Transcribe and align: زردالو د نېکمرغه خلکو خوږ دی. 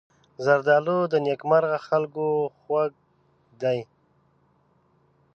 زردالو 0.45 0.97
د 1.11 1.13
نېکمرغه 1.25 1.79
خلکو 1.87 2.25
خوږ 2.63 2.91
دی. 3.61 3.79